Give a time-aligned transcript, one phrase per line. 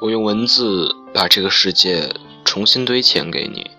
[0.00, 2.10] 我用文字把这个世界
[2.42, 3.70] 重新堆砌给你，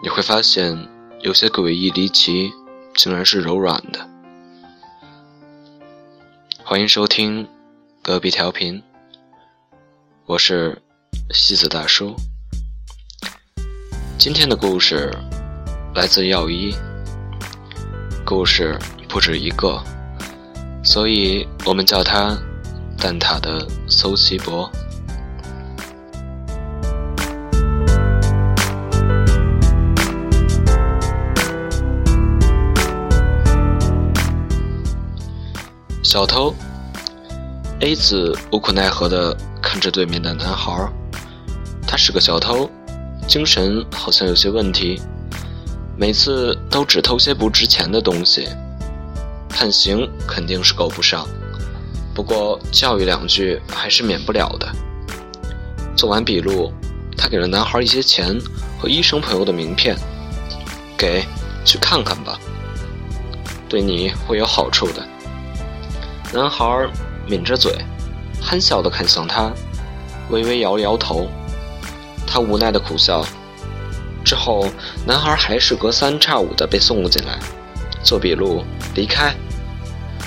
[0.00, 0.88] 你会发现
[1.22, 2.52] 有些诡异离奇，
[2.94, 4.08] 竟然是柔软的。
[6.62, 7.48] 欢迎收听
[8.00, 8.80] 隔壁调频，
[10.26, 10.80] 我是
[11.32, 12.14] 西子大叔。
[14.16, 15.12] 今天的故事
[15.96, 16.72] 来自药医，
[18.24, 19.82] 故事不止一个，
[20.84, 22.38] 所以我们叫它
[22.96, 24.70] 蛋挞的搜奇博。
[36.14, 36.54] 小偷。
[37.80, 40.88] A 子无可奈何地看着对面的男孩，
[41.88, 42.70] 他是个小偷，
[43.26, 45.02] 精神好像有些问题，
[45.98, 48.48] 每次都只偷些不值钱的东西，
[49.48, 51.26] 判刑肯定是够不上，
[52.14, 54.72] 不过教育两句还是免不了的。
[55.96, 56.72] 做完笔录，
[57.16, 58.40] 他给了男孩一些钱
[58.78, 59.96] 和医生朋友的名片，
[60.96, 61.24] 给，
[61.64, 62.38] 去看看吧，
[63.68, 65.04] 对你会有好处的。
[66.34, 66.90] 男孩
[67.28, 67.72] 抿着嘴，
[68.42, 69.52] 憨笑地看向他，
[70.30, 71.28] 微微摇了摇头。
[72.26, 73.24] 他无奈的苦笑。
[74.24, 74.66] 之后，
[75.06, 77.38] 男孩还是隔三差五地被送了进来，
[78.02, 78.64] 做笔录，
[78.96, 79.32] 离开。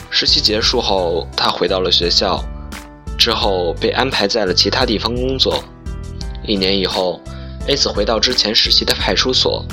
[0.10, 2.42] 实习结束后，他回到了学校，
[3.18, 5.62] 之后被安排在了其他地方工作。
[6.46, 7.20] 一年以后
[7.68, 9.66] ，A 子回到之前实习的派出所，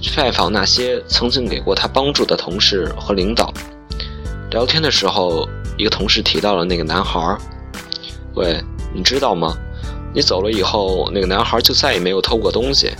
[0.00, 3.52] 去拜访那些曾经给过他帮助的同事和领导。
[4.52, 5.48] 聊天的时候。
[5.76, 7.38] 一个同事提到了那个男孩儿，
[8.34, 9.56] 喂，你知道吗？
[10.12, 12.92] 你走了以后，那个男孩就再也没有偷过东西。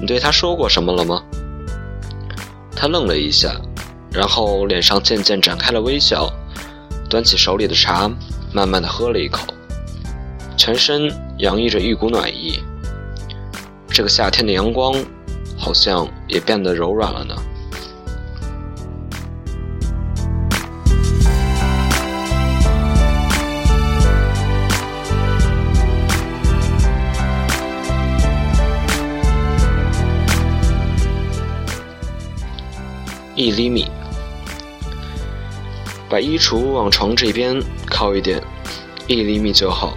[0.00, 1.22] 你对他说过什么了吗？
[2.74, 3.54] 他愣了一下，
[4.10, 6.32] 然后脸上渐渐展开了微笑，
[7.10, 8.10] 端起手里的茶，
[8.54, 9.52] 慢慢的喝了一口，
[10.56, 12.58] 全身洋溢着一股暖意。
[13.88, 14.94] 这个夏天的阳光，
[15.58, 17.34] 好像也变得柔软了呢。
[33.40, 33.86] 一厘米，
[36.10, 38.38] 把衣橱往床这边靠一点，
[39.06, 39.94] 一厘米就好。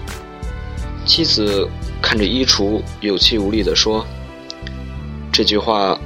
[1.06, 1.68] 妻子
[2.02, 4.08] 看着衣橱，有气无力地说
[5.30, 6.00] ：“这句话，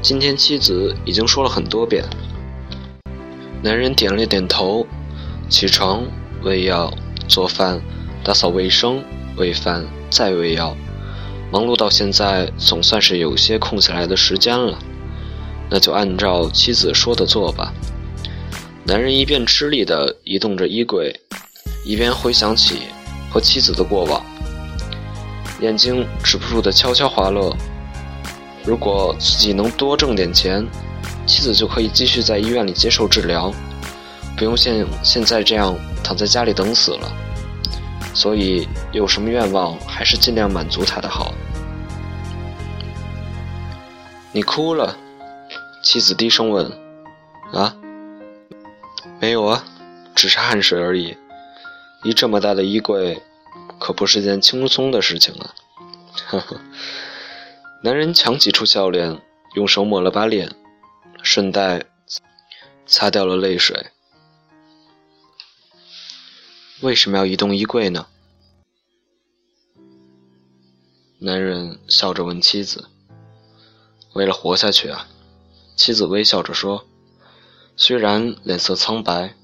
[0.00, 2.04] 今天妻子已经说了很多遍。”
[3.60, 4.86] 男人点了点头，
[5.48, 6.04] 起床、
[6.44, 6.94] 喂药、
[7.26, 7.82] 做饭、
[8.22, 9.02] 打扫卫生、
[9.36, 10.76] 喂饭、再喂药，
[11.50, 14.78] 忙碌到现在，总算是有些空下来的时间了。
[15.72, 17.72] 那就按照妻子说的做吧。
[18.84, 21.18] 男人一边吃力地移动着衣柜，
[21.86, 22.82] 一边回想起
[23.30, 24.22] 和妻子的过往，
[25.62, 27.56] 眼睛止不住地悄悄滑落。
[28.66, 30.62] 如果自己能多挣点钱，
[31.26, 33.50] 妻子就可以继续在医院里接受治疗，
[34.36, 35.74] 不用像现在这样
[36.04, 37.10] 躺在家里等死了。
[38.12, 41.32] 所以，有什么愿望还是尽量满足他的好。
[44.32, 44.98] 你哭了。
[45.82, 46.70] 妻子低声问
[47.52, 47.76] ：“啊，
[49.20, 49.64] 没有啊，
[50.14, 51.16] 只是汗水而已。
[52.04, 53.20] 一这么大的衣柜，
[53.80, 55.54] 可不是件轻松的事情啊。”
[56.28, 56.60] 呵呵，
[57.82, 59.20] 男人强挤出笑脸，
[59.54, 60.54] 用手抹了把脸，
[61.22, 61.84] 顺带
[62.86, 63.90] 擦掉了泪水。
[66.80, 68.06] 为什么要移动衣柜呢？
[71.18, 72.88] 男人笑着问妻子
[74.14, 75.08] ：“为了活下去啊。”
[75.76, 76.86] 妻子微笑着说
[77.76, 79.34] ：“虽然脸色苍白，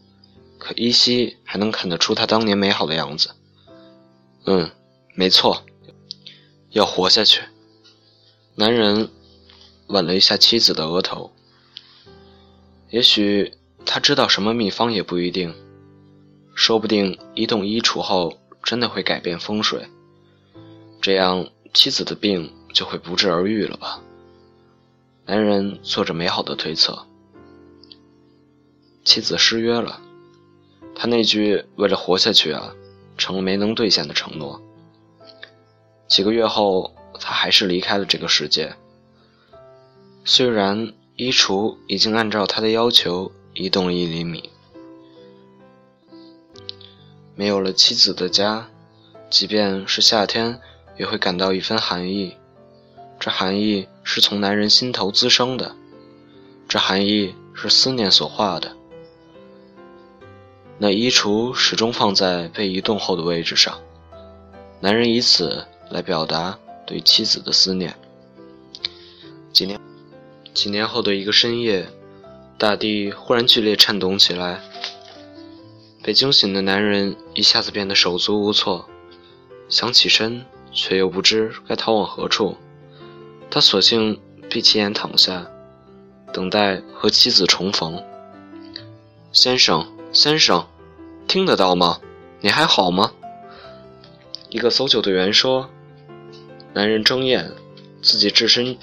[0.58, 3.30] 可依稀还能看得出他当年美好的样子。
[4.46, 4.70] ”“嗯，
[5.14, 5.64] 没错，
[6.70, 7.42] 要活下去。”
[8.56, 9.08] 男人
[9.88, 11.32] 吻了一下妻子的额头。
[12.90, 13.52] 也许
[13.84, 15.54] 他知道什么秘方也不一定，
[16.54, 19.86] 说不定移动衣橱后真的会改变风水，
[21.00, 24.02] 这样妻子的病就会不治而愈了吧。
[25.28, 27.06] 男人做着美好的推测，
[29.04, 30.00] 妻子失约了，
[30.94, 32.72] 他那句“为了活下去啊”，
[33.18, 34.58] 成了没能兑现的承诺。
[36.06, 38.74] 几个月后，他还是离开了这个世界。
[40.24, 44.48] 虽然衣橱已经按照他的要求移动了一厘米，
[47.34, 48.70] 没有了妻子的家，
[49.28, 50.58] 即便是夏天，
[50.98, 52.34] 也会感到一分寒意。
[53.20, 55.76] 这寒意是从男人心头滋生的，
[56.66, 58.74] 这含义是思念所化的。
[60.78, 63.78] 那衣橱始终放在被移动后的位置上，
[64.80, 67.94] 男人以此来表达对妻子的思念。
[69.52, 69.78] 几年，
[70.54, 71.86] 几年后的一个深夜，
[72.56, 74.62] 大地忽然剧烈颤动起来。
[76.02, 78.88] 被惊醒的男人一下子变得手足无措，
[79.68, 82.56] 想起身却又不知该逃往何处。
[83.50, 85.46] 他索性闭起眼躺下，
[86.32, 88.02] 等待和妻子重逢。
[89.32, 90.66] 先生，先生，
[91.26, 92.00] 听得到吗？
[92.40, 93.12] 你还好吗？
[94.50, 95.68] 一个搜救队员说。
[96.74, 97.50] 男人睁眼，
[98.02, 98.76] 自己置身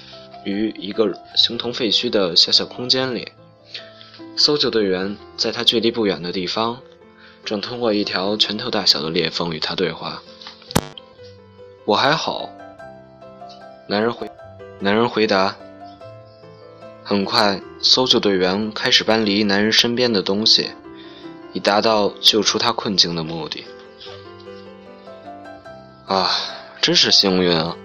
[0.44, 3.32] 于一个形同废墟的小小空间里。
[4.36, 6.78] 搜救队员在他距离不远的地方。
[7.44, 10.20] 正通过一条拳头大小的裂缝与他对话。
[11.84, 12.50] 我还好，
[13.88, 14.28] 男人回，
[14.78, 15.56] 男人回答。
[17.02, 20.70] 很快，搜救队员开始搬离男人身边的东西，
[21.52, 23.64] 以达到救出他困境的目的。
[26.06, 26.30] 啊，
[26.80, 27.76] 真是幸运啊！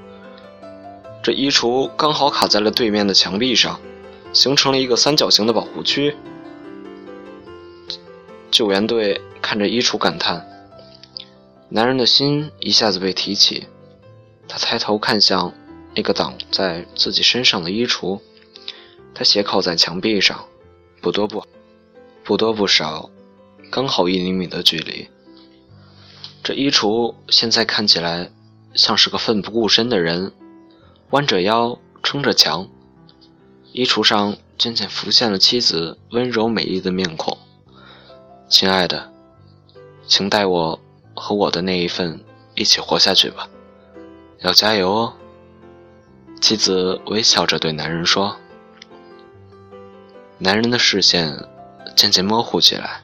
[1.23, 3.79] 这衣橱刚好卡在了对面的墙壁上，
[4.33, 6.15] 形成了一个三角形的保护区。
[8.49, 9.21] 救援队。
[9.43, 10.47] 看着衣橱感叹，
[11.67, 13.67] 男人的心一下子被提起。
[14.47, 15.51] 他抬头看向
[15.93, 18.19] 那个挡在自己身上的衣橱，
[19.13, 20.45] 他斜靠在墙壁上，
[21.01, 21.43] 不多不
[22.23, 23.09] 不多不少，
[23.69, 25.09] 刚好一厘米的距离。
[26.43, 28.31] 这衣橱现在看起来
[28.73, 30.31] 像是个奋不顾身的人，
[31.11, 32.69] 弯着腰撑着墙。
[33.73, 37.37] 衣橱上渐渐浮现了妻子温柔美丽的面孔，
[38.49, 39.11] 亲爱的。
[40.07, 40.79] 请带我
[41.15, 42.23] 和我的那一份
[42.55, 43.47] 一起活下去吧，
[44.39, 45.13] 要加油哦！
[46.41, 48.35] 妻子微笑着对男人说。
[50.39, 51.37] 男人的视线
[51.95, 53.01] 渐渐模糊起来。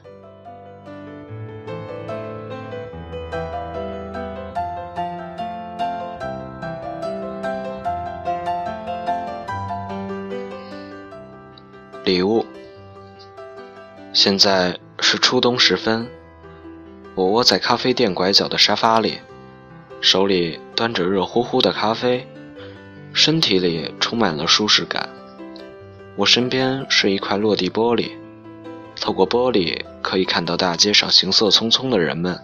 [12.04, 12.44] 礼物。
[14.12, 16.10] 现在是初冬时分。
[17.14, 19.18] 我窝在咖啡店拐角的沙发里，
[20.00, 22.26] 手里端着热乎乎的咖啡，
[23.12, 25.08] 身体里充满了舒适感。
[26.16, 28.10] 我身边是一块落地玻璃，
[29.00, 32.40] 透过玻璃可以看到大街上行色匆匆的人们，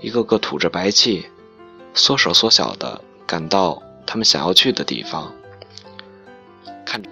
[0.00, 1.26] 一个个吐着白气，
[1.94, 5.32] 缩手缩脚的赶到他们想要去的地方。
[6.84, 7.02] 看，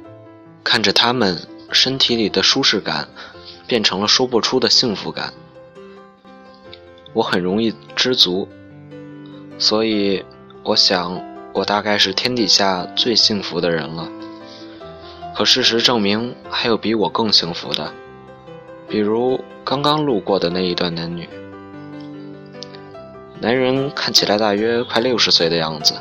[0.62, 1.38] 看着他们
[1.70, 3.08] 身体里的舒适感，
[3.66, 5.32] 变成了说不出的幸福感。
[7.14, 8.46] 我很容易知足，
[9.58, 10.22] 所以
[10.62, 11.18] 我想，
[11.52, 14.08] 我大概是天底下最幸福的人了。
[15.34, 17.92] 可事实证明，还有比我更幸福的，
[18.88, 21.28] 比如刚刚路过的那一段男女。
[23.40, 25.94] 男人看起来大约快六十岁的样子，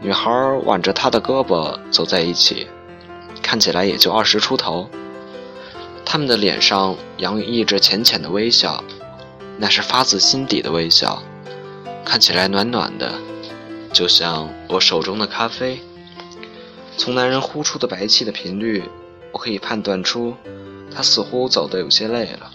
[0.00, 0.30] 女孩
[0.64, 2.66] 挽着他的胳膊走在一起，
[3.42, 4.88] 看起来也就二十出头。
[6.04, 8.82] 他们的脸上洋溢着浅浅的微笑。
[9.62, 11.22] 那是发自心底的微笑，
[12.02, 13.12] 看起来暖暖的，
[13.92, 15.80] 就像我手中的咖啡。
[16.96, 18.82] 从男人呼出的白气的频率，
[19.32, 20.34] 我可以判断出，
[20.94, 22.50] 他似乎走得有些累了。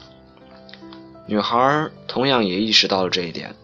[1.25, 3.55] 女孩同样也意识到了这一点，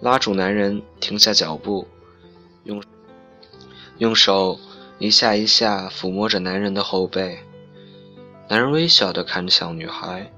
[0.00, 1.86] 拉住男人停下脚步，
[2.64, 2.82] 用
[3.98, 4.58] 用手
[4.98, 7.38] 一下一下抚摸着男人的后背。
[8.48, 10.30] 男人微笑地看向女孩。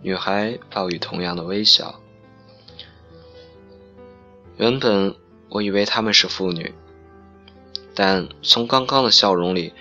[0.00, 2.00] 女孩报以同样的微笑。
[4.56, 5.14] 原本
[5.50, 6.74] 我以为他们是父女，
[7.94, 9.72] 但从刚刚的笑容里，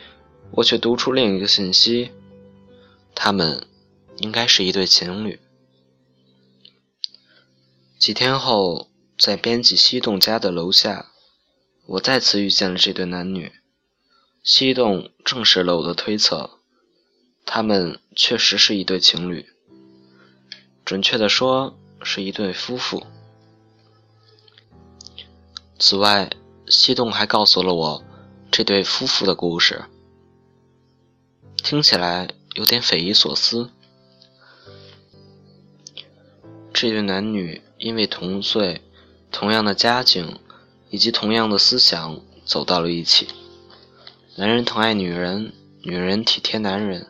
[0.52, 2.12] 我却读出另一个信息：
[3.14, 3.68] 他们
[4.18, 5.40] 应该是一对情侣。
[8.00, 11.08] 几天后，在编辑西洞家的楼下，
[11.88, 13.52] 我再次遇见了这对男女。
[14.44, 16.60] 西洞证实了我的推测，
[17.46, 19.46] 他们确实是一对情侣。
[20.86, 23.06] 准确的说，是一对夫妇。
[25.80, 26.30] 此外，
[26.68, 28.04] 西洞还告诉了我
[28.52, 29.86] 这对夫妇的故事，
[31.58, 33.70] 听起来有点匪夷所思。
[36.74, 38.82] 这对男女因为同岁、
[39.32, 40.40] 同样的家境
[40.90, 43.28] 以及同样的思想走到了一起。
[44.36, 47.08] 男人疼爱女人，女人体贴男人，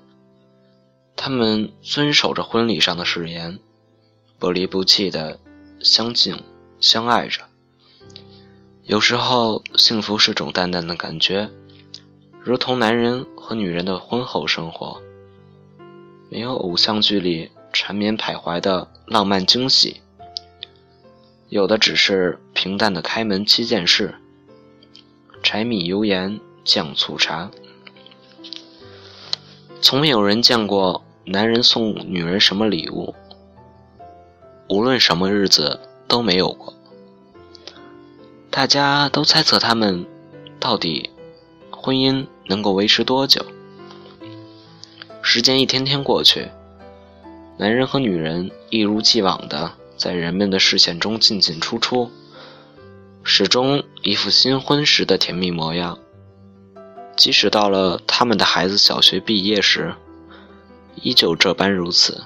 [1.15, 3.59] 他们遵守着婚礼上的誓言。
[4.39, 5.39] 不离不弃的
[5.79, 6.43] 相敬
[6.79, 7.41] 相爱着。
[8.87, 11.49] 有时候，幸福是种淡淡的感觉，
[12.41, 15.01] 如同男人和女人的婚后生活，
[16.29, 19.99] 没有偶像剧里缠绵徘徊的浪漫惊喜。
[21.49, 24.15] 有的只是平淡的开门七件事：
[25.43, 27.51] 柴米油盐酱醋茶。
[29.81, 33.13] 从没有人见过男人送女人什么礼物，
[34.69, 35.77] 无论什么日子
[36.07, 36.73] 都没有过。
[38.57, 40.03] 大家都猜测他们
[40.59, 41.11] 到底
[41.69, 43.45] 婚姻能够维持多久。
[45.21, 46.49] 时间一天天过去，
[47.59, 52.09] 男人和女人一如既往的在人们的视线中进进出出，
[53.21, 55.99] 始终一副新婚时的甜蜜模样。
[57.15, 59.93] 即使到了他们的孩子小学毕业时，
[60.95, 62.23] 依旧这般如此。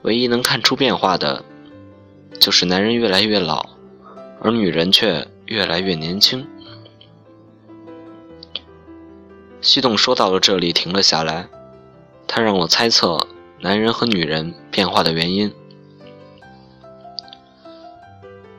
[0.00, 1.44] 唯一能看出变化的，
[2.40, 3.73] 就是男人越来越老，
[4.44, 6.46] 而女人却越来越年轻。
[9.62, 11.48] 西洞说到了这里，停了下来。
[12.26, 13.26] 他让我猜测
[13.60, 15.50] 男人和女人变化的原因。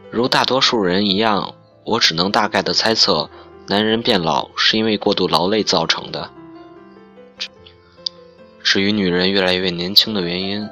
[0.10, 3.30] 如大多数人一样，我只能大概的猜测。
[3.68, 6.30] 男人变老是因为过度劳累造成的。
[8.63, 10.68] 至于女人越来越年轻的原因，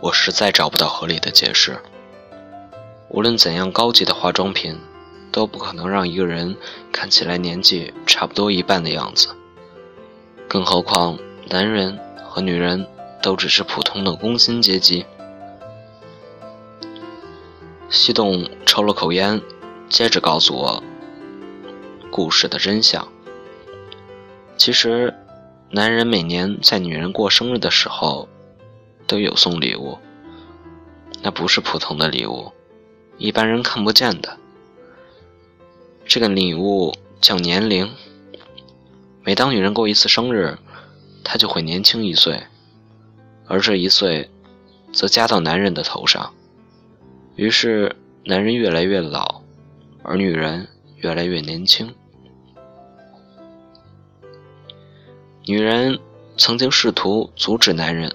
[0.00, 1.78] 我实在找不到合理的解释。
[3.14, 4.76] 无论怎样高级的化妆品，
[5.30, 6.56] 都不可能让一个人
[6.90, 9.28] 看起来年纪差不多一半的样子。
[10.48, 11.16] 更何况，
[11.48, 12.84] 男人和女人
[13.22, 15.06] 都只是普通的工薪阶级。
[17.88, 19.40] 西洞抽了口烟，
[19.88, 20.82] 接着告诉我。
[22.10, 23.06] 故事的真相。
[24.56, 25.14] 其实，
[25.70, 28.28] 男人每年在女人过生日的时候，
[29.06, 29.96] 都有送礼物。
[31.22, 32.50] 那不是普通的礼物，
[33.18, 34.38] 一般人看不见的。
[36.04, 37.90] 这个礼物叫年龄。
[39.22, 40.58] 每当女人过一次生日，
[41.24, 42.42] 她就会年轻一岁，
[43.46, 44.28] 而这一岁，
[44.92, 46.34] 则加到男人的头上。
[47.36, 49.42] 于是，男人越来越老，
[50.02, 51.94] 而女人越来越年轻。
[55.46, 55.98] 女人
[56.36, 58.14] 曾经试图阻止男人，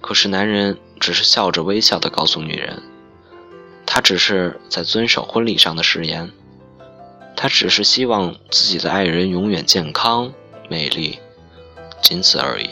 [0.00, 2.82] 可是男人只是笑着微笑地告诉女人，
[3.90, 6.30] 他只是在遵守婚礼上的誓言，
[7.34, 10.30] 他只是希望自己的爱人永远健康
[10.68, 11.18] 美丽，
[12.02, 12.68] 仅此而已。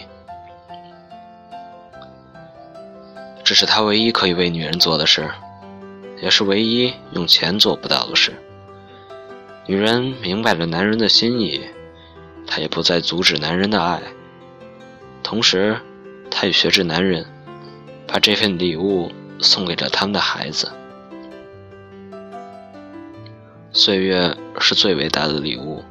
[3.42, 5.30] 这是他唯一可以为女人做的事，
[6.20, 8.34] 也是唯一用钱做不到的事。
[9.66, 11.62] 女人明白了男人的心意。
[12.48, 14.00] 她也不再阻止男人的爱，
[15.20, 15.76] 同时，
[16.30, 17.26] 她也学着男人，
[18.06, 20.70] 把这份礼物送给了他们的孩子。
[23.76, 25.84] 岁月是最伟大的礼物。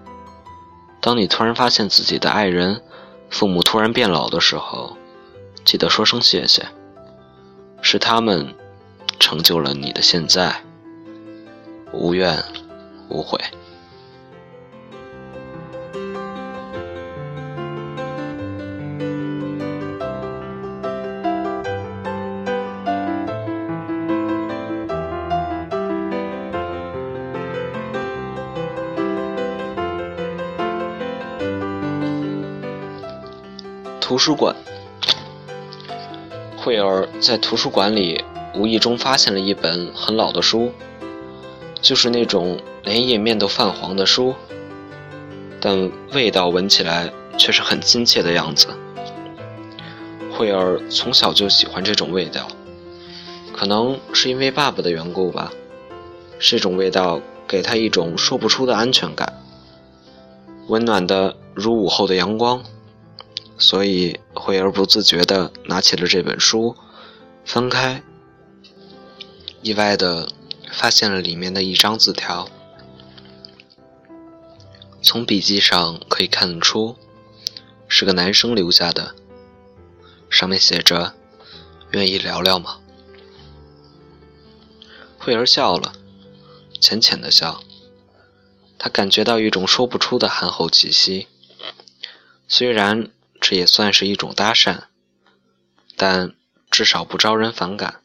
[1.00, 2.82] 当你突然发现自己的爱人、
[3.30, 4.98] 父母突然变老的时候，
[5.64, 6.66] 记得说声谢谢，
[7.84, 8.56] 是他们
[9.20, 10.64] 成就了你的现在。
[11.94, 12.44] 无怨
[13.08, 13.40] 无悔。
[34.16, 34.56] 图书馆，
[36.56, 38.24] 惠儿在图书馆里
[38.56, 40.72] 无意中发现了一本很老的书，
[41.82, 44.34] 就是那种连页面都泛黄的书，
[45.60, 48.68] 但味道闻起来却是很亲切的样子。
[50.32, 52.48] 惠儿从小就喜欢这种味道，
[53.52, 55.52] 可能是因为爸爸的缘故吧。
[56.40, 59.44] 这种味道给她一种说不出的安全感，
[60.68, 62.64] 温暖的如午后的阳光。
[63.58, 66.76] 所以，惠儿不自觉地拿起了这本书，
[67.46, 68.04] 翻开，
[69.62, 70.28] 意外地
[70.74, 72.50] 发现了里面的一张字条。
[75.02, 76.98] 从笔记上可以看出，
[77.88, 79.16] 是个男生留下的。
[80.30, 81.14] 上面写着
[81.92, 82.80] ：“愿意聊聊吗？”
[85.18, 85.94] 惠儿笑了，
[86.82, 87.64] 浅浅的笑。
[88.78, 91.28] 她感觉到一种说不出的憨厚气息，
[92.50, 93.10] 虽然。
[93.48, 94.86] 这也算是一种搭讪，
[95.96, 96.36] 但
[96.72, 98.02] 至少不招人反感，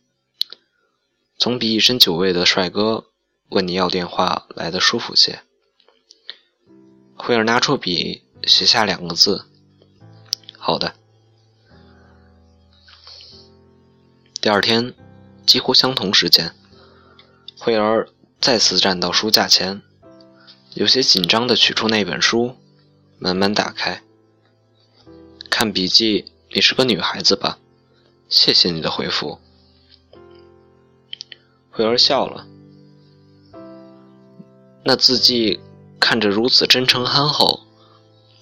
[1.38, 3.06] 总比一身酒味的帅哥
[3.48, 5.40] 问你要电话来的舒服些。
[7.14, 9.46] 惠儿拿出笔，写下两个字
[10.60, 10.94] ：“好的。”
[14.42, 14.94] 第二天，
[15.46, 16.54] 几乎相同时间，
[17.56, 18.10] 惠儿
[18.42, 19.80] 再次站到书架前，
[20.74, 22.58] 有些紧张地取出那本书，
[23.18, 24.02] 慢慢打开。
[25.60, 26.24] 看笔记，
[26.54, 27.58] 你是个女孩子吧？
[28.30, 29.38] 谢谢你的回复。
[31.70, 32.46] 慧儿笑了。
[34.82, 35.60] 那字迹
[36.00, 37.60] 看着如此真诚憨厚，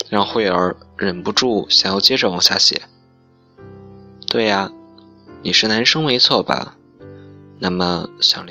[0.08, 2.82] 让慧儿忍不住想要接着往下写。
[4.28, 4.70] 对呀，
[5.42, 6.76] 你是男生没错吧？
[7.58, 8.46] 那么想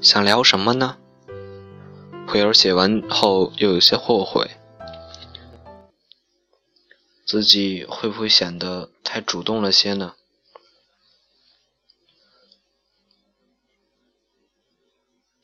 [0.00, 0.96] 想聊什么呢？
[2.26, 4.50] 慧儿写完后又有些后悔，
[7.24, 10.14] 自己会不会显得太主动了些呢？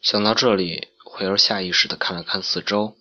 [0.01, 2.97] 想到这里，慧儿下意识地看了看四周，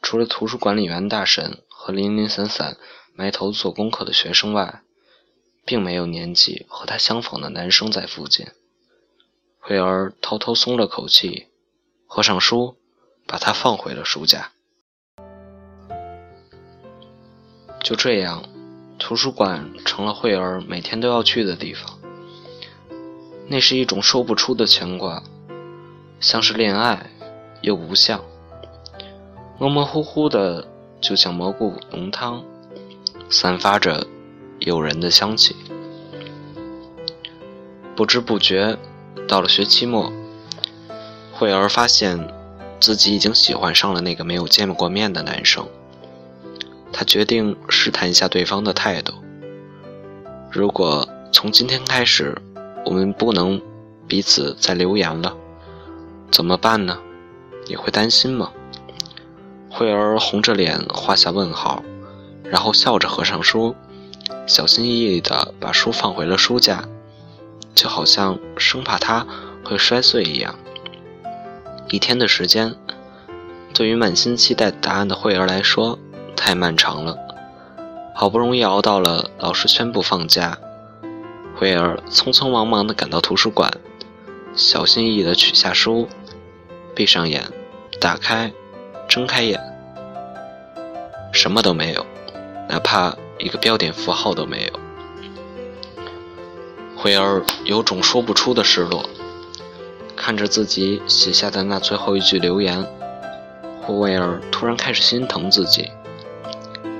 [0.00, 2.76] 除了图书管理员大婶和零零散散
[3.12, 4.82] 埋头做功课的学生外，
[5.64, 8.48] 并没有年纪和他相仿的男生在附近。
[9.60, 11.48] 慧儿偷偷松了口气，
[12.06, 12.76] 合上书，
[13.26, 14.53] 把它放回了书架。
[17.84, 18.42] 就这样，
[18.98, 21.98] 图书馆成了慧儿每天都要去的地方。
[23.46, 25.22] 那是一种说不出的牵挂。
[26.18, 27.10] 像是恋爱，
[27.60, 28.22] 又不像，
[29.58, 30.66] 模模糊糊的，
[30.98, 32.42] 就像蘑菇浓汤，
[33.28, 34.06] 散发着
[34.60, 35.54] 诱人的香气。
[37.94, 38.78] 不知不觉，
[39.28, 40.10] 到了学期末，
[41.34, 42.32] 慧儿发现
[42.80, 45.68] 自己已经喜欢上了那个没有见过面的男生。
[46.94, 49.12] 他决定试探一下对方的态度。
[50.50, 52.40] 如果从今天开始，
[52.86, 53.60] 我们不能
[54.06, 55.36] 彼此再留言了。
[56.30, 56.98] 怎么办呢？
[57.66, 58.52] 你会担心吗？
[59.68, 61.82] 慧儿红着脸画下问号，
[62.44, 63.74] 然后笑着合上书，
[64.46, 66.84] 小心翼翼地把书放回了书架，
[67.74, 69.26] 就好像生怕它
[69.64, 70.54] 会摔碎一样。
[71.88, 72.76] 一天的时间，
[73.72, 75.98] 对于满心期待答案的慧儿来说
[76.36, 77.18] 太漫长了。
[78.14, 80.58] 好不容易熬到了老师宣布放假，
[81.56, 83.72] 惠儿匆匆忙忙地赶到图书馆，
[84.54, 86.08] 小心翼翼地取下书。
[86.94, 87.42] 闭上眼，
[88.00, 88.52] 打开，
[89.08, 89.60] 睁开眼，
[91.32, 92.06] 什么都没有，
[92.68, 94.80] 哪怕一个标点符号都没有。
[96.96, 99.10] 慧儿有种说不出的失落，
[100.14, 102.86] 看着自己写下的那最后一句留言，
[103.82, 105.90] 慧儿突然开始心疼自己，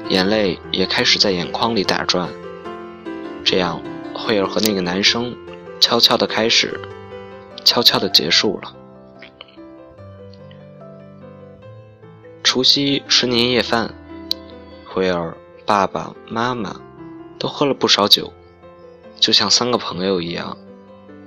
[0.08, 2.28] 眼泪也开始在眼眶里打转。
[3.44, 3.80] 这样，
[4.14, 5.36] 慧儿和那个男生
[5.80, 6.80] 悄悄的开始，
[7.64, 8.74] 悄悄的结束了。
[12.42, 13.92] 除夕吃年夜饭，
[14.86, 15.36] 慧儿
[15.66, 16.80] 爸爸妈妈
[17.38, 18.32] 都喝了不少酒，
[19.18, 20.56] 就像三个朋友一样，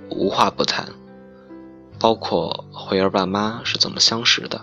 [0.09, 0.87] 无话不谈。
[1.99, 4.61] 包括慧儿爸妈是怎么相识的。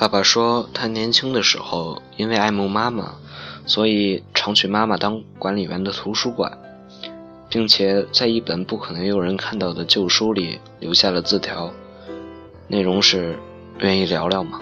[0.00, 3.16] 爸爸说，他年轻的时候因为爱慕妈妈，
[3.66, 6.56] 所以常去妈妈当管理员的图书馆，
[7.48, 11.72] 并且在一本不可能有人看到的旧书里留下了字条。
[12.68, 13.36] 内容是，
[13.80, 14.60] 愿意聊聊吗？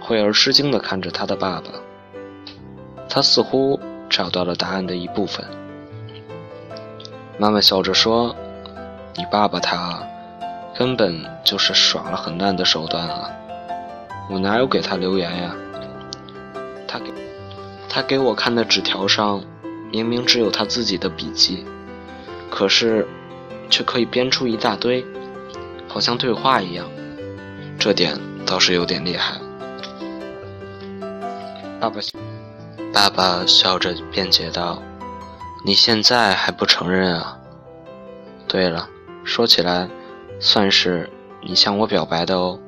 [0.00, 1.64] 慧儿吃惊地看着他的爸爸，
[3.10, 3.78] 他似乎
[4.08, 5.44] 找到了答案的一部分。
[7.36, 8.34] 妈妈笑着说
[9.18, 10.02] ：“你爸爸他，
[10.74, 13.30] 根本就是耍了很烂的手段啊！
[14.30, 15.54] 我哪有给他留言呀？
[16.88, 17.12] 他给，
[17.88, 19.42] 他给我看的纸条上，
[19.92, 21.64] 明明只有他自己的笔记，
[22.50, 23.06] 可是，
[23.70, 25.04] 却可以编出一大堆。”
[25.86, 26.86] 好像对话一样，
[27.78, 29.34] 这点倒是有点厉害。
[31.78, 32.00] 爸爸，
[32.92, 34.82] 爸爸笑着辩解道
[35.64, 37.38] ：“你现在还不承认啊？
[38.48, 38.88] 对了，
[39.22, 39.88] 说起来，
[40.38, 41.08] 算是
[41.40, 42.58] 你向我表白的哦。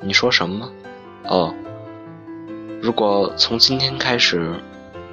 [0.00, 0.70] 你说什么？
[1.28, 1.54] 哦，
[2.80, 4.54] 如果从今天开始，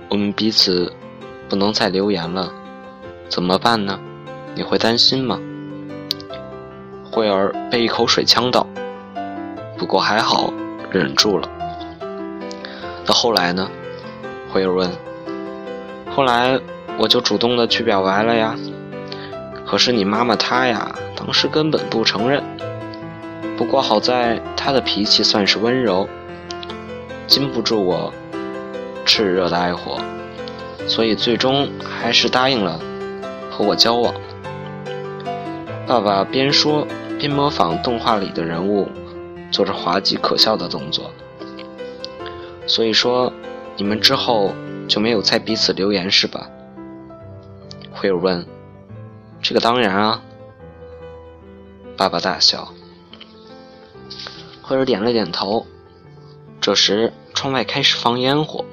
[0.10, 0.92] 我们彼此
[1.48, 2.52] 不能再留言了，
[3.30, 4.00] 怎么办呢？
[4.56, 5.40] 你会担心吗？”
[7.12, 8.66] 慧儿被一口水呛到，
[9.78, 10.54] 不过还好
[10.92, 11.48] 忍住了。
[13.06, 13.70] 那后来呢？
[14.52, 14.90] 慧儿问。
[16.12, 16.60] 后来
[16.98, 18.56] 我就主动的去表白了呀。
[19.66, 22.42] 可是你妈妈她呀，当时根本不承认。
[23.58, 26.08] 不过好在她的脾气算是温柔，
[27.28, 28.14] 禁不住我
[29.06, 30.00] 炽热的爱火，
[30.88, 32.80] 所以最终还是答应了
[33.52, 34.14] 和我交往。
[35.86, 36.88] 爸爸边说。
[37.20, 38.88] 边模仿动画里的人物，
[39.52, 41.12] 做着滑稽可笑的动作。
[42.66, 43.34] 所以说，
[43.76, 44.54] 你们之后
[44.88, 46.48] 就没有再彼此留言是吧？
[47.92, 48.46] 慧儿问。
[49.42, 50.22] 这个当然啊。
[52.00, 52.74] 爸爸大笑。
[54.62, 55.68] 慧儿点了点头。
[56.62, 58.64] 这时，窗外开始放烟火。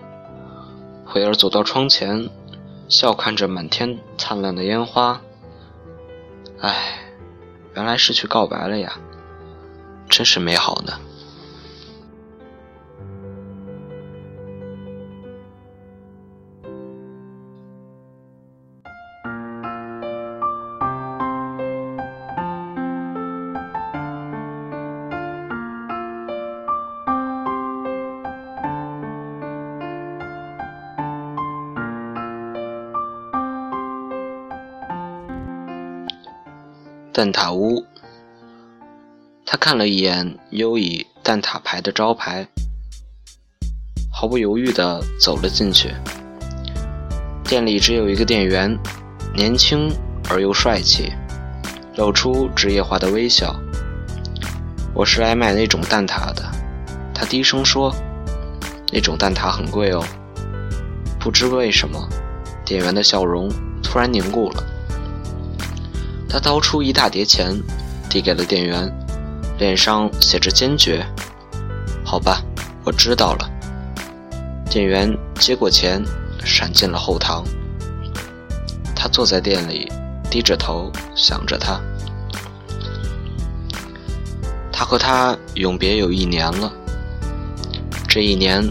[1.04, 2.30] 慧儿走到窗前，
[2.88, 5.20] 笑看着满天灿烂的烟花。
[6.60, 7.00] 唉，
[7.74, 8.96] 原来是去告白了呀，
[10.08, 10.92] 真是美好呢。
[37.16, 37.82] 蛋挞屋，
[39.46, 42.46] 他看了一眼优以蛋挞牌的招牌，
[44.12, 45.94] 毫不犹豫地走了进去。
[47.42, 48.78] 店里只有一个店员，
[49.34, 49.90] 年轻
[50.28, 51.10] 而又帅气，
[51.96, 53.56] 露出职业化的微笑。
[54.92, 56.44] 我是来买那种蛋挞的，
[57.14, 57.90] 他低声说
[58.92, 60.04] ：“那种蛋挞很贵哦。”
[61.18, 62.06] 不知为什么，
[62.62, 63.50] 店员的笑容
[63.82, 64.62] 突然凝固了。
[66.36, 67.58] 他掏出一大叠钱，
[68.10, 68.92] 递给了店员，
[69.56, 71.02] 脸上写着坚决。
[72.04, 72.42] 好吧，
[72.84, 73.50] 我知道了。
[74.68, 76.04] 店员接过钱，
[76.44, 77.42] 闪进了后堂。
[78.94, 79.90] 他坐在店里，
[80.30, 81.80] 低着头想着他。
[84.70, 86.70] 他和他永别有一年了。
[88.06, 88.62] 这一年，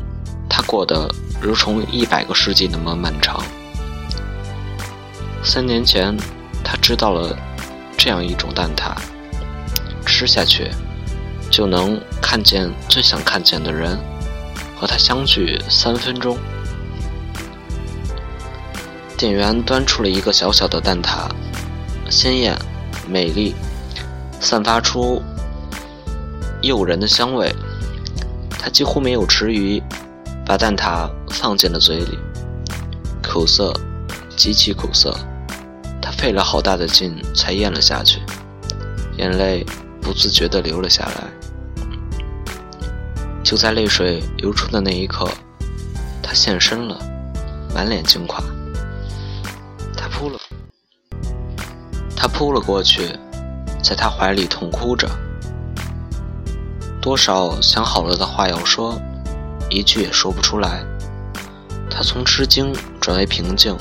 [0.47, 1.10] 他过得
[1.41, 3.43] 如同一百个世纪那么漫长。
[5.43, 6.15] 三年前。
[6.67, 7.38] 他知道了
[8.06, 8.96] 这样一种蛋挞，
[10.06, 10.70] 吃下去
[11.50, 13.98] 就能看见最想看见的人，
[14.80, 16.38] 和他相聚三分钟。
[19.18, 21.28] 店员端出了一个小小的蛋挞，
[22.08, 22.56] 鲜艳、
[23.10, 23.56] 美丽，
[24.39, 25.20] 散发出
[26.62, 27.52] 诱人的香味。
[28.52, 29.82] 他几乎没有迟疑，
[30.46, 32.20] 把蛋挞放进了嘴里，
[33.24, 33.74] 苦涩，
[34.38, 35.18] 极其苦涩。
[36.17, 38.19] 费了好大的劲才咽了下去，
[39.17, 39.65] 眼泪
[40.01, 41.23] 不自觉地流了下来。
[43.43, 45.30] 就在泪水流出的那一刻，
[46.23, 46.97] 他现身了，
[47.73, 48.43] 满脸惊恐。
[49.95, 50.39] 他扑了，
[52.15, 53.08] 他扑了过去，
[53.84, 55.08] 在他怀里痛哭着。
[56.99, 58.99] 多少想好了的话要说，
[59.69, 60.84] 一句也说不出来。
[61.88, 63.78] 他从吃惊转为平静。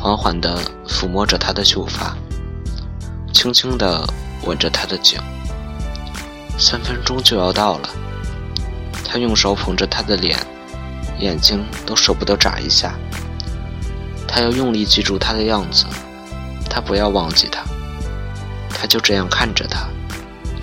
[0.00, 0.56] 缓缓地
[0.86, 2.16] 抚摸着她的秀发，
[3.32, 4.06] 轻轻地
[4.44, 5.20] 吻着她的颈。
[6.56, 7.88] 三分钟就要到了，
[9.04, 10.38] 他用手捧着她的脸，
[11.18, 12.94] 眼睛都舍不得眨一下。
[14.26, 15.84] 他要用力记住她的样子，
[16.70, 17.64] 他不要忘记她。
[18.70, 19.88] 他就这样看着她，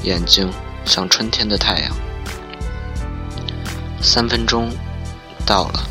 [0.03, 0.49] 眼睛
[0.85, 1.91] 像春天的太阳。
[4.01, 4.71] 三分钟
[5.45, 5.83] 到了。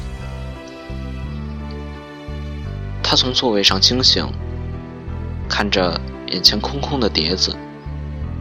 [3.04, 4.26] 他从座位上惊醒，
[5.48, 7.54] 看着眼前空空的碟子，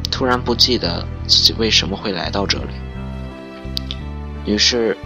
[0.10, 2.70] 突然不记得自己为什么会来到这里。
[4.46, 4.98] 于是，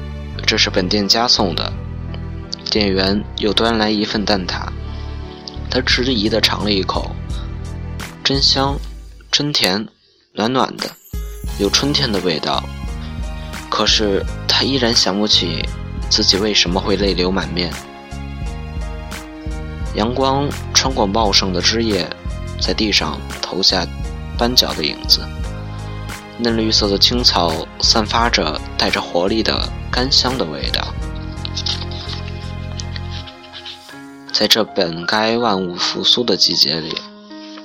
[0.45, 1.73] 这是本店家送的。
[2.69, 4.67] 店员又端来一份蛋挞，
[5.69, 7.11] 他迟疑地尝了一口，
[8.23, 8.77] 真香，
[9.31, 9.87] 真甜，
[10.33, 10.85] 暖暖的，
[11.59, 12.63] 有春天的味道。
[13.69, 15.65] 可是他依然想不起
[16.09, 17.73] 自己为什么会泪流满面。
[19.97, 22.07] 阳光穿过茂盛的枝叶，
[22.61, 23.85] 在地上投下
[24.37, 25.21] 斑脚的影子。
[26.37, 30.93] 嫩绿色的青草散发着带着活力的甘香的味道。
[34.31, 36.95] 在这本该万物复苏的季节里，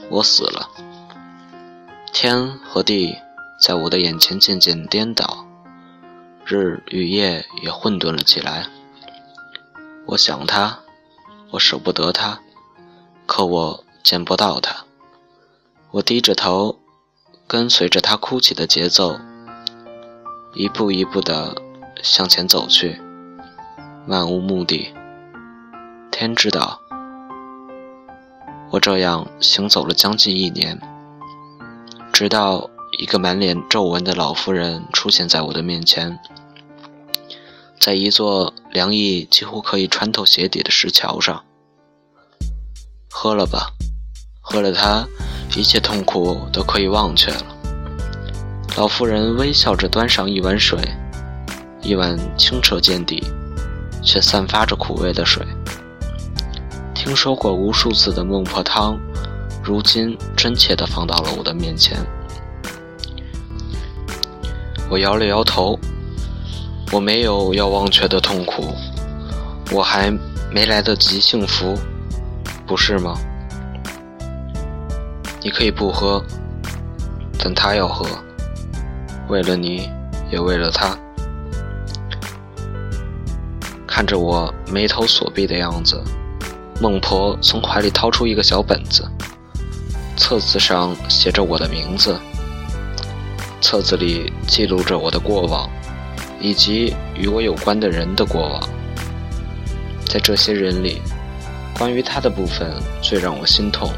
[0.08, 0.70] 我死了。
[2.14, 3.14] 天和地
[3.60, 5.46] 在我的眼前渐渐颠倒，
[6.46, 8.66] 日与夜也混沌了起来。
[10.06, 10.78] 我想他。
[11.52, 12.40] 我舍不得他，
[13.26, 14.84] 可我见不到他。
[15.90, 16.78] 我低着头，
[17.46, 19.18] 跟随着他哭泣的节奏，
[20.54, 21.54] 一步一步地
[22.02, 22.98] 向前走去，
[24.06, 24.94] 漫无目的。
[26.10, 26.80] 天知道，
[28.70, 30.80] 我这样行走了将近一年，
[32.14, 36.18] 直到一个满脸皱纹的老妇人出现在我的面前。
[37.82, 41.42] 在一座凉意几乎可以穿透鞋底的石桥上，
[43.10, 43.72] 喝了吧，
[44.40, 45.04] 喝了它，
[45.56, 47.44] 一切痛苦都可以忘却了。
[48.76, 50.78] 老妇人微笑着端上一碗水，
[51.82, 53.20] 一碗清澈见底，
[54.00, 55.44] 却散发着苦味的水。
[56.94, 58.96] 听说过无数次的孟婆汤，
[59.60, 61.98] 如今真切地放到了我的面前。
[64.88, 65.76] 我摇了摇头。
[66.92, 68.74] 我没有要忘却的痛苦，
[69.72, 70.10] 我还
[70.50, 71.74] 没来得及幸福，
[72.66, 73.18] 不是吗？
[75.42, 76.22] 你可以不喝，
[77.38, 78.06] 但他要喝，
[79.28, 79.88] 为了你，
[80.30, 80.94] 也为了他。
[83.86, 85.98] 看着我眉头锁闭的样子，
[86.78, 89.02] 孟婆从怀里掏出一个小本子，
[90.18, 92.20] 册子上写着我的名字，
[93.62, 95.66] 册子里记录着我的过往，
[96.42, 98.68] 以及与我有关的人的过往。
[100.04, 101.00] 在这些人里，
[101.78, 103.90] 关于他的部分最让我心痛，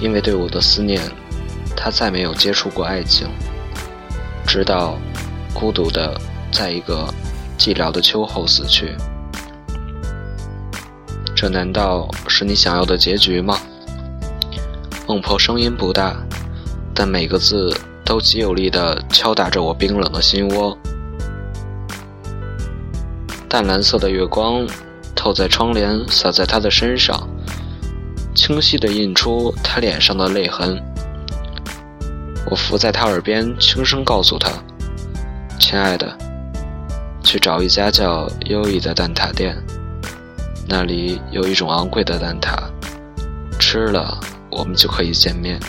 [0.00, 1.00] 因为对我的思念，
[1.76, 3.28] 他再没有接触过爱情，
[4.44, 4.98] 直到
[5.52, 7.06] 孤独的在一个。
[7.56, 8.96] 寂寥的秋后死去，
[11.36, 13.60] 这难道是你想要的结局吗？
[15.06, 16.16] 孟婆声音不大，
[16.92, 17.72] 但每个字
[18.04, 20.76] 都极有力地敲打着我冰冷的心窝。
[23.54, 24.66] 淡蓝色的月光
[25.14, 27.16] 透在窗帘，洒在他的身上，
[28.34, 30.76] 清晰地印出他脸上的泪痕。
[32.50, 34.50] 我伏在他耳边，轻声告诉他
[35.60, 36.18] ：“亲爱的。”
[37.22, 39.56] 去找一家叫优异的蛋挞店，
[40.66, 42.58] 那里有一种昂贵的蛋挞，
[43.60, 44.18] 吃了
[44.50, 45.60] 我们就可以见面。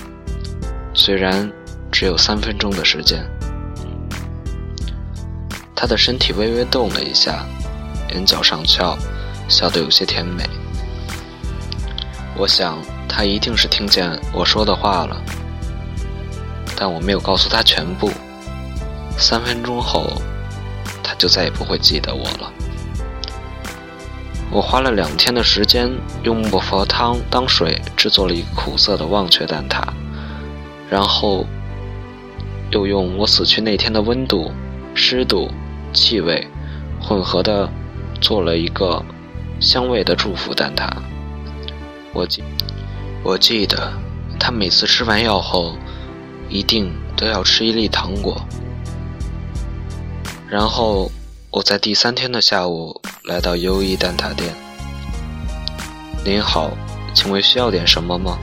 [0.95, 1.48] 虽然
[1.91, 3.24] 只有三分钟的时间。
[5.76, 7.45] 他的身体微微动了一下，
[8.13, 8.98] 眼角上翘，
[9.48, 10.44] 笑得有些甜美。
[12.38, 15.22] 我想他一定是听见我说的话了，
[16.76, 18.12] 但我没有告诉他全部。
[19.18, 20.22] 三分钟后。
[21.08, 22.52] 他就再也不会记得我了。
[24.50, 25.88] 我花了两天的时间，
[26.24, 29.84] 用木佛汤当水制作了一个苦涩的忘却蛋挞，
[30.89, 31.46] 然后
[32.72, 34.52] 又用我死去那天的温度、
[34.96, 35.52] 湿度、
[35.94, 36.48] 气味
[37.00, 37.70] 混合的
[38.21, 39.04] 做了一个
[39.60, 40.89] 香味的祝福蛋挞。
[42.13, 42.43] 我记，
[43.23, 43.91] 我记得
[44.39, 45.75] 他每次吃完药后，
[46.49, 48.41] 一定都要吃一粒糖果。
[50.49, 51.12] 然后
[51.51, 54.54] 我在第三天的下午来到优衣蛋挞店。
[56.23, 56.71] 您好，
[57.13, 58.38] 请问需要点什么吗？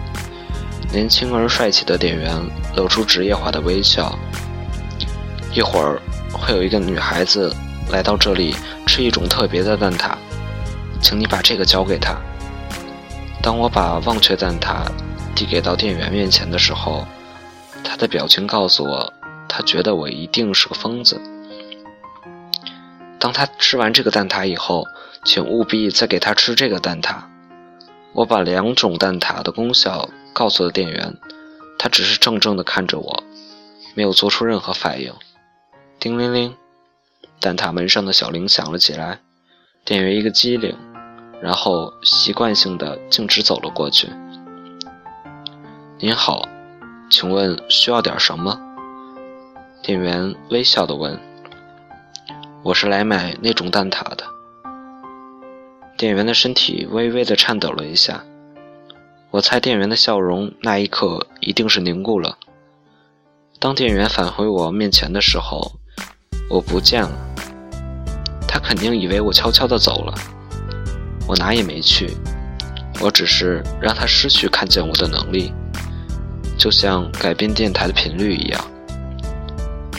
[0.93, 2.35] 年轻而帅气的店员
[2.77, 4.17] 露出职业化的微笑。
[5.55, 6.01] 一会儿
[6.33, 7.55] 会有一个女孩子
[7.91, 8.55] 来到这里
[8.95, 10.15] 是一种特别的蛋挞，
[11.01, 12.15] 请你把这个交给他。
[13.43, 14.85] 当我把忘却蛋挞
[15.35, 17.07] 递给到店员面前的时候，
[17.83, 19.11] 他的表情告诉我，
[19.49, 21.19] 他觉得我一定是个疯子。
[23.19, 24.85] 当他吃完这个蛋挞以后，
[25.25, 27.15] 请务必再给他吃这个蛋挞。
[28.13, 31.17] 我把两种蛋挞的功效告诉了店员，
[31.79, 33.23] 他只是怔怔地看着我，
[33.95, 35.11] 没有做出任何反应。
[35.99, 36.55] 叮铃铃，
[37.43, 39.19] 蛋挞门上的小铃响了起来。
[39.85, 40.77] 店员一个机灵，
[41.43, 44.09] 然后习惯性的径直走了过去。
[45.99, 46.49] 您好，
[47.11, 48.61] 请问需要点什么？
[49.83, 51.19] 店员微笑的问。
[52.63, 54.25] 我是来买那种蛋挞的。
[55.99, 58.25] 店员的身体微微的颤抖了一下，
[59.33, 62.39] 我猜店员的笑容那一刻一定是凝固了。
[63.59, 65.73] 当店员返回我面前的时候，
[66.53, 67.11] 我不见了。
[68.47, 70.15] 他肯定以为我悄悄的走了，
[71.27, 72.15] 我哪也没去，
[73.01, 75.51] 我只是让他失去看见我的能力，
[76.59, 78.61] 就像改变电台的频率一样。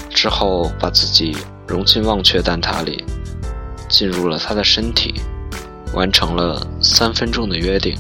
[0.10, 1.36] 之后把自己。
[1.66, 3.04] 融进忘却蛋挞里，
[3.90, 5.16] 进入了他的身体，
[5.94, 7.98] 完成了三分钟的约定。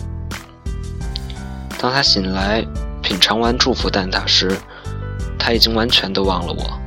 [1.80, 2.64] 当他醒来，
[3.02, 4.56] 品尝完祝福蛋挞时，
[5.40, 6.80] 他已经完全的忘了我，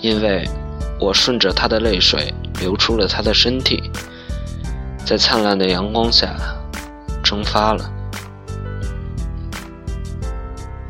[0.00, 0.46] 因为
[1.00, 3.90] 我顺着他的泪水流出了他的身体，
[5.04, 6.36] 在灿烂的阳光下
[7.24, 7.90] 蒸发了。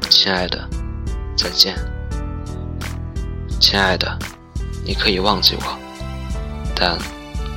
[0.09, 0.69] 亲爱的，
[1.37, 1.77] 再见。
[3.61, 4.19] 亲爱的。
[4.83, 5.79] 你可以忘记我，
[6.75, 6.99] 但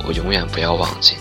[0.06, 1.16] 我永远不要忘记。